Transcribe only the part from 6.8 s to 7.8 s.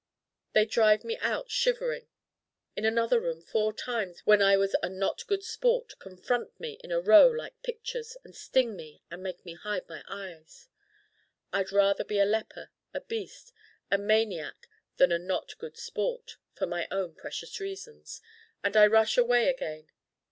in a row like